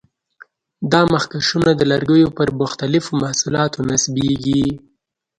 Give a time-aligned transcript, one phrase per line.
[0.91, 4.65] دا مخکشونه د لرګیو پر مختلفو محصولاتو نصبېږي.